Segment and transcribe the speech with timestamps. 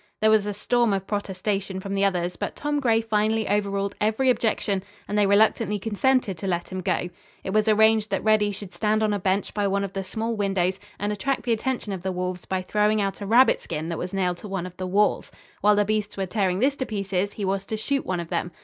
[0.19, 4.31] There was a storm of protestation from the others, but Tom Gray finally overruled every
[4.31, 7.11] objection and they reluctantly consented to let him go.
[7.43, 10.35] It was arranged that Reddy should stand on a bench by one of the small
[10.35, 13.99] windows and attract the attention of the wolves by throwing out a rabbit skin that
[13.99, 15.31] was nailed to one of the walls.
[15.61, 18.51] While the beasts were tearing this to pieces he was to shoot one of them.